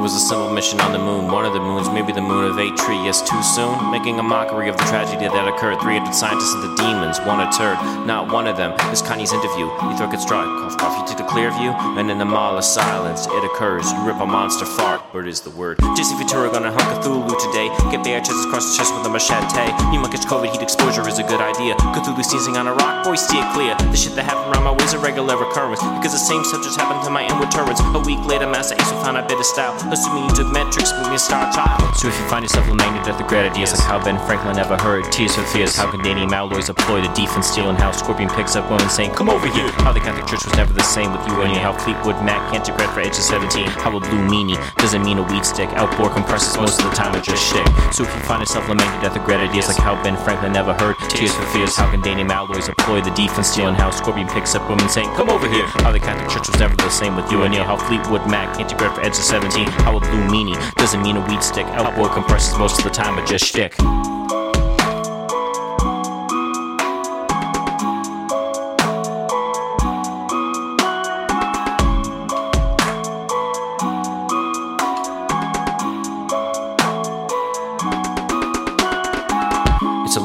[0.00, 2.56] was a simple mission on the moon, one of the moons, maybe the moon of
[2.56, 5.78] Atreus, too soon, making a mockery of the tragedy that occurred.
[5.80, 7.76] 300 scientists and the demons, one a turd,
[8.08, 8.72] not one of them.
[8.92, 9.68] Is Kanye's interview.
[9.68, 10.96] You throw it strike, cough, cough.
[10.96, 13.92] You take the clear view, and in the Mahler silence, it occurs.
[13.92, 15.78] You rip a monster fart, bird is the word.
[15.96, 17.68] Jesse Ventura gonna hunt Cthulhu today.
[17.92, 19.68] Get bare chests across the chest with a machete.
[19.92, 21.74] You might catch COVID, heat exposure is a good idea.
[21.92, 23.76] Cthulhu sneezing on a rock, boy, steer clear.
[23.92, 25.82] The shit that happened around my way is a regular recurrence.
[26.00, 27.80] Because the same subjects happened to my inward Terrence.
[27.80, 29.74] A week later, Masta Ace will find a bit of style.
[29.90, 31.82] Assuming you metrics, star child.
[31.96, 34.76] So if you find yourself lamenting at the great ideas like how Ben Franklin never
[34.78, 38.54] heard, tears for fears, how Gundanium alloys employ the defense steel, and how Scorpion picks
[38.54, 39.68] up women saying, Come over here.
[39.82, 41.50] How the Catholic Church was never the same with you and.
[41.60, 43.66] How Fleetwood Mac can't regret for Edge of 17.
[43.82, 45.68] How a blue meanie doesn't mean a weed stick.
[45.74, 47.66] Outboard compresses most of the time are just shit.
[47.92, 50.72] So if you find yourself lamenting at the great ideas like how Ben Franklin never
[50.74, 54.28] heard, tears for fears, how can Gundanium alloys employ the defense steel, and how Scorpion
[54.28, 55.66] picks up women saying, Come over here.
[55.82, 57.50] How the Catholic Church was never the same with you and.
[57.50, 59.66] How Fleetwood Mac can't regret for edge of 17.
[59.86, 61.66] A blue meanie doesn't mean a weed stick.
[61.66, 63.74] Outboard compresses most of the time are just shtick.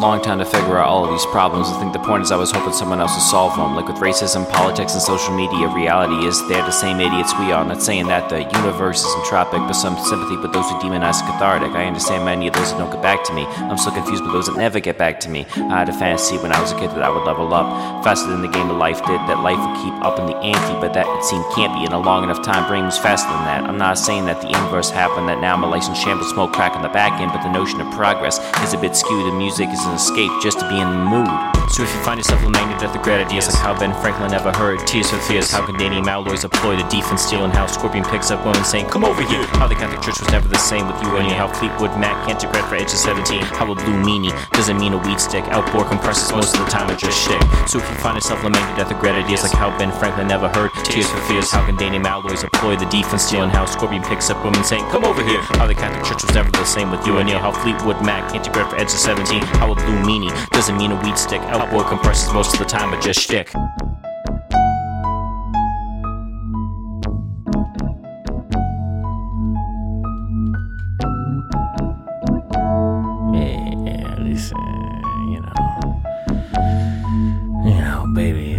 [0.05, 1.67] Long time to figure out all of these problems.
[1.67, 3.75] I think the point is I was hoping someone else would solve them.
[3.75, 7.61] Like with racism, politics, and social media, reality is they're the same idiots we are.
[7.61, 11.25] I'm not saying that the universe is entropic, but some sympathy with those who demonize
[11.25, 11.71] cathartic.
[11.71, 13.45] I understand many of those that don't get back to me.
[13.65, 15.47] I'm so confused with those that never get back to me.
[15.73, 18.29] I had a fantasy when I was a kid that I would level up faster
[18.29, 20.93] than the game of life did, that life would keep up in the ante, but
[20.93, 23.63] that it seemed can't be in a long enough time frame moves faster than that.
[23.65, 26.75] I'm not saying that the inverse happened, that now I'm a licensed shambles, smoke crack
[26.75, 29.25] on the back end, but the notion of progress is a bit skewed.
[29.25, 31.55] The music is escape just to be in the mood.
[31.71, 34.53] So if you find yourself lamenting at the great ideas like how Ben Franklin never
[34.53, 38.29] heard, tears for fears, how Gundanium alloys employ the defense steel, and how Scorpion picks
[38.29, 39.43] up women saying, Come over here.
[39.57, 41.33] How the Catholic Church was never the same with you and you.
[41.33, 43.41] How Fleetwood Mac can't regret for Edge of 17.
[43.57, 45.43] How a blue meanie doesn't mean a weed stick.
[45.49, 47.41] Outboard compresses most of the time are just shit.
[47.67, 50.47] So if you find yourself lamenting at the great ideas like how Ben Franklin never
[50.49, 54.29] heard, tears for fears, how Gundanium alloys employ the defense steel, and how Scorpion picks
[54.29, 55.41] up women saying, Come over here.
[55.59, 57.35] How the Catholic Church was never the same with you and you.
[57.35, 59.43] How Fleetwood Mac can't regret for Edge of 17.
[59.59, 61.41] How a blue meanie doesn't mean a weed stick.
[61.41, 63.51] Outboard compresses most of the time but just shtick.
[73.33, 74.57] Yeah, listen,
[75.31, 75.53] you know.
[77.65, 78.54] You know, baby,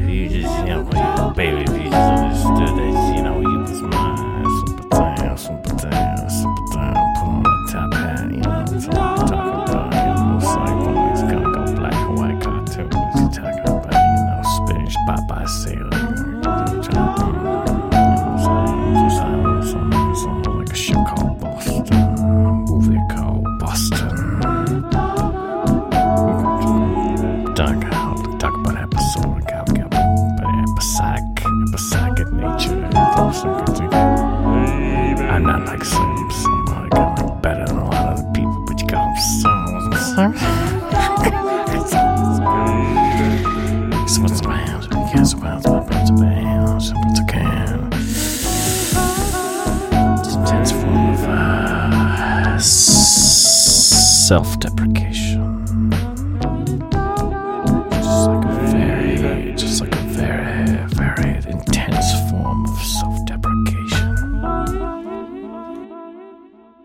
[35.76, 36.92] like some, some like,
[37.42, 39.92] better than a lot of the people, but you got some.
[44.08, 44.88] So what's the bands?
[44.88, 45.70] We can't survive the
[46.18, 46.92] bands.
[46.94, 47.90] What's a can?
[50.24, 50.40] Just
[51.12, 54.58] of uh, self